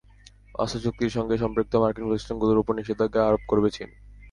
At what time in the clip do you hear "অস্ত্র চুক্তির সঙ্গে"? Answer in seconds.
0.55-1.35